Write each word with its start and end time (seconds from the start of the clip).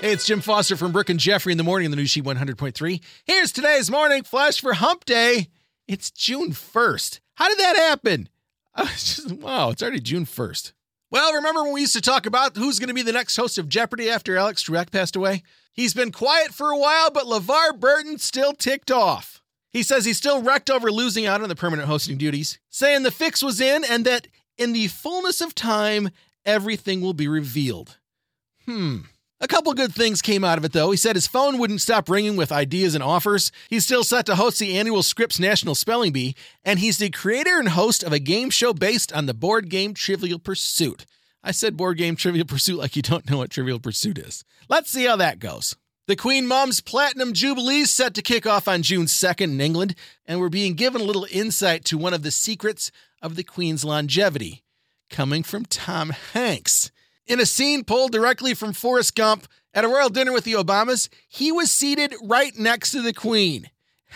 Hey, 0.00 0.12
it's 0.12 0.26
Jim 0.26 0.40
Foster 0.40 0.76
from 0.76 0.92
Brooke 0.92 1.10
and 1.10 1.18
Jeffrey 1.18 1.50
in 1.50 1.58
the 1.58 1.64
morning 1.64 1.86
on 1.86 1.90
the 1.90 1.96
new 1.96 2.06
sheet 2.06 2.22
100.3. 2.22 3.00
Here's 3.24 3.50
today's 3.50 3.90
morning 3.90 4.22
flash 4.22 4.60
for 4.60 4.74
Hump 4.74 5.04
Day. 5.04 5.48
It's 5.88 6.12
June 6.12 6.50
1st. 6.52 7.18
How 7.34 7.48
did 7.48 7.58
that 7.58 7.74
happen? 7.74 8.28
I 8.76 8.82
was 8.82 9.16
just, 9.16 9.32
wow, 9.32 9.70
it's 9.70 9.82
already 9.82 9.98
June 9.98 10.24
1st. 10.24 10.72
Well, 11.10 11.34
remember 11.34 11.64
when 11.64 11.72
we 11.72 11.80
used 11.80 11.96
to 11.96 12.00
talk 12.00 12.26
about 12.26 12.56
who's 12.56 12.78
going 12.78 12.86
to 12.88 12.94
be 12.94 13.02
the 13.02 13.10
next 13.10 13.34
host 13.34 13.58
of 13.58 13.68
Jeopardy 13.68 14.08
after 14.08 14.36
Alex 14.36 14.62
Trebek 14.62 14.92
passed 14.92 15.16
away? 15.16 15.42
He's 15.72 15.94
been 15.94 16.12
quiet 16.12 16.54
for 16.54 16.70
a 16.70 16.78
while, 16.78 17.10
but 17.10 17.26
LeVar 17.26 17.80
Burton 17.80 18.18
still 18.18 18.52
ticked 18.52 18.92
off. 18.92 19.42
He 19.68 19.82
says 19.82 20.04
he's 20.04 20.18
still 20.18 20.42
wrecked 20.42 20.70
over 20.70 20.92
losing 20.92 21.26
out 21.26 21.42
on 21.42 21.48
the 21.48 21.56
permanent 21.56 21.88
hosting 21.88 22.18
duties, 22.18 22.60
saying 22.70 23.02
the 23.02 23.10
fix 23.10 23.42
was 23.42 23.60
in 23.60 23.84
and 23.84 24.04
that 24.04 24.28
in 24.56 24.72
the 24.72 24.86
fullness 24.86 25.40
of 25.40 25.56
time, 25.56 26.10
everything 26.44 27.00
will 27.00 27.14
be 27.14 27.26
revealed. 27.26 27.98
Hmm. 28.64 28.98
A 29.40 29.46
couple 29.46 29.72
good 29.72 29.94
things 29.94 30.20
came 30.20 30.42
out 30.42 30.58
of 30.58 30.64
it, 30.64 30.72
though. 30.72 30.90
He 30.90 30.96
said 30.96 31.14
his 31.14 31.28
phone 31.28 31.58
wouldn't 31.58 31.80
stop 31.80 32.08
ringing 32.08 32.36
with 32.36 32.50
ideas 32.50 32.96
and 32.96 33.04
offers. 33.04 33.52
He's 33.70 33.84
still 33.84 34.02
set 34.02 34.26
to 34.26 34.34
host 34.34 34.58
the 34.58 34.76
annual 34.76 35.04
Scripps 35.04 35.38
National 35.38 35.76
Spelling 35.76 36.12
Bee, 36.12 36.34
and 36.64 36.80
he's 36.80 36.98
the 36.98 37.10
creator 37.10 37.58
and 37.60 37.68
host 37.68 38.02
of 38.02 38.12
a 38.12 38.18
game 38.18 38.50
show 38.50 38.74
based 38.74 39.12
on 39.12 39.26
the 39.26 39.34
board 39.34 39.68
game 39.68 39.94
Trivial 39.94 40.40
Pursuit. 40.40 41.06
I 41.44 41.52
said 41.52 41.76
board 41.76 41.98
game 41.98 42.16
Trivial 42.16 42.46
Pursuit 42.46 42.78
like 42.78 42.96
you 42.96 43.02
don't 43.02 43.30
know 43.30 43.38
what 43.38 43.50
Trivial 43.50 43.78
Pursuit 43.78 44.18
is. 44.18 44.44
Let's 44.68 44.90
see 44.90 45.04
how 45.04 45.14
that 45.16 45.38
goes. 45.38 45.76
The 46.08 46.16
Queen 46.16 46.46
Mom's 46.46 46.80
Platinum 46.80 47.32
Jubilee 47.32 47.82
is 47.82 47.92
set 47.92 48.14
to 48.14 48.22
kick 48.22 48.44
off 48.44 48.66
on 48.66 48.82
June 48.82 49.06
2nd 49.06 49.42
in 49.42 49.60
England, 49.60 49.94
and 50.26 50.40
we're 50.40 50.48
being 50.48 50.74
given 50.74 51.00
a 51.00 51.04
little 51.04 51.26
insight 51.30 51.84
to 51.84 51.98
one 51.98 52.12
of 52.12 52.24
the 52.24 52.32
secrets 52.32 52.90
of 53.22 53.36
the 53.36 53.44
Queen's 53.44 53.84
longevity, 53.84 54.64
coming 55.10 55.44
from 55.44 55.64
Tom 55.64 56.10
Hanks. 56.32 56.90
In 57.28 57.40
a 57.40 57.46
scene 57.46 57.84
pulled 57.84 58.12
directly 58.12 58.54
from 58.54 58.72
Forrest 58.72 59.14
Gump 59.14 59.46
at 59.74 59.84
a 59.84 59.88
royal 59.88 60.08
dinner 60.08 60.32
with 60.32 60.44
the 60.44 60.54
Obamas, 60.54 61.10
he 61.28 61.52
was 61.52 61.70
seated 61.70 62.14
right 62.22 62.56
next 62.56 62.92
to 62.92 63.02
the 63.02 63.12
Queen. 63.12 63.68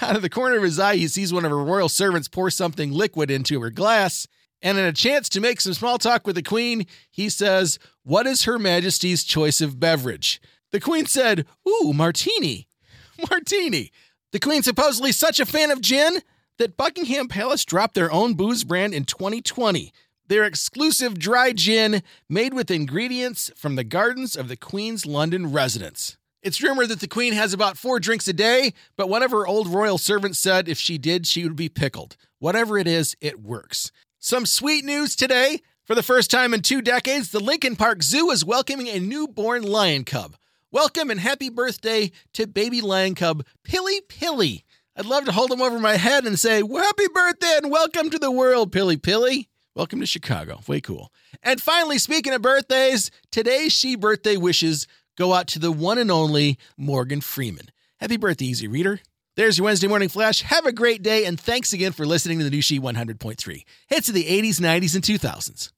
Out 0.00 0.14
of 0.14 0.22
the 0.22 0.30
corner 0.30 0.56
of 0.56 0.62
his 0.62 0.78
eye, 0.78 0.94
he 0.94 1.08
sees 1.08 1.32
one 1.32 1.44
of 1.44 1.50
her 1.50 1.64
royal 1.64 1.88
servants 1.88 2.28
pour 2.28 2.50
something 2.50 2.92
liquid 2.92 3.28
into 3.28 3.60
her 3.62 3.70
glass, 3.70 4.28
and 4.62 4.78
in 4.78 4.84
a 4.84 4.92
chance 4.92 5.28
to 5.30 5.40
make 5.40 5.60
some 5.60 5.74
small 5.74 5.98
talk 5.98 6.24
with 6.24 6.36
the 6.36 6.42
Queen, 6.42 6.86
he 7.10 7.28
says, 7.28 7.80
What 8.04 8.28
is 8.28 8.44
Her 8.44 8.60
Majesty's 8.60 9.24
choice 9.24 9.60
of 9.60 9.80
beverage? 9.80 10.40
The 10.70 10.78
Queen 10.78 11.06
said, 11.06 11.46
Ooh, 11.68 11.92
martini. 11.92 12.68
Martini. 13.28 13.90
The 14.30 14.38
Queen 14.38 14.62
supposedly 14.62 15.10
such 15.10 15.40
a 15.40 15.46
fan 15.46 15.72
of 15.72 15.80
gin 15.80 16.22
that 16.58 16.76
Buckingham 16.76 17.26
Palace 17.26 17.64
dropped 17.64 17.94
their 17.94 18.12
own 18.12 18.34
booze 18.34 18.62
brand 18.62 18.94
in 18.94 19.04
2020 19.04 19.92
their 20.30 20.44
exclusive 20.44 21.18
dry 21.18 21.52
gin 21.52 22.04
made 22.28 22.54
with 22.54 22.70
ingredients 22.70 23.50
from 23.56 23.74
the 23.74 23.82
gardens 23.82 24.36
of 24.36 24.46
the 24.46 24.56
Queen's 24.56 25.04
London 25.04 25.50
residence. 25.50 26.16
It's 26.40 26.62
rumored 26.62 26.88
that 26.90 27.00
the 27.00 27.08
Queen 27.08 27.32
has 27.32 27.52
about 27.52 27.76
four 27.76 27.98
drinks 27.98 28.28
a 28.28 28.32
day, 28.32 28.72
but 28.96 29.08
one 29.08 29.24
of 29.24 29.32
her 29.32 29.44
old 29.44 29.66
royal 29.66 29.98
servants 29.98 30.38
said 30.38 30.68
if 30.68 30.78
she 30.78 30.98
did, 30.98 31.26
she 31.26 31.42
would 31.42 31.56
be 31.56 31.68
pickled. 31.68 32.16
Whatever 32.38 32.78
it 32.78 32.86
is, 32.86 33.16
it 33.20 33.42
works. 33.42 33.90
Some 34.20 34.46
sweet 34.46 34.84
news 34.84 35.16
today. 35.16 35.62
For 35.84 35.96
the 35.96 36.02
first 36.02 36.30
time 36.30 36.54
in 36.54 36.62
two 36.62 36.80
decades, 36.80 37.32
the 37.32 37.40
Lincoln 37.40 37.74
Park 37.74 38.04
Zoo 38.04 38.30
is 38.30 38.44
welcoming 38.44 38.86
a 38.86 39.00
newborn 39.00 39.64
lion 39.64 40.04
cub. 40.04 40.36
Welcome 40.70 41.10
and 41.10 41.18
happy 41.18 41.50
birthday 41.50 42.12
to 42.34 42.46
baby 42.46 42.80
lion 42.80 43.16
cub 43.16 43.44
Pilly 43.64 44.00
Pilly. 44.08 44.64
I'd 44.96 45.06
love 45.06 45.24
to 45.24 45.32
hold 45.32 45.50
him 45.50 45.60
over 45.60 45.80
my 45.80 45.96
head 45.96 46.24
and 46.24 46.38
say, 46.38 46.62
well, 46.62 46.84
Happy 46.84 47.08
birthday 47.12 47.58
and 47.60 47.72
welcome 47.72 48.10
to 48.10 48.18
the 48.20 48.30
world, 48.30 48.70
Pilly 48.70 48.96
Pilly. 48.96 49.49
Welcome 49.80 50.00
to 50.00 50.06
Chicago. 50.06 50.60
Way 50.68 50.82
cool. 50.82 51.10
And 51.42 51.58
finally, 51.58 51.96
speaking 51.96 52.34
of 52.34 52.42
birthdays, 52.42 53.10
today's 53.32 53.72
She 53.72 53.96
birthday 53.96 54.36
wishes 54.36 54.86
go 55.16 55.32
out 55.32 55.46
to 55.46 55.58
the 55.58 55.72
one 55.72 55.96
and 55.96 56.10
only 56.10 56.58
Morgan 56.76 57.22
Freeman. 57.22 57.70
Happy 57.98 58.18
birthday, 58.18 58.44
Easy 58.44 58.68
Reader. 58.68 59.00
There's 59.36 59.56
your 59.56 59.64
Wednesday 59.64 59.88
morning 59.88 60.10
flash. 60.10 60.42
Have 60.42 60.66
a 60.66 60.72
great 60.72 61.02
day, 61.02 61.24
and 61.24 61.40
thanks 61.40 61.72
again 61.72 61.92
for 61.92 62.04
listening 62.04 62.36
to 62.40 62.44
the 62.44 62.50
new 62.50 62.60
She 62.60 62.78
100.3. 62.78 63.62
Hits 63.88 64.08
of 64.10 64.14
the 64.14 64.24
80s, 64.24 64.60
90s, 64.60 64.94
and 64.94 65.02
2000s. 65.02 65.70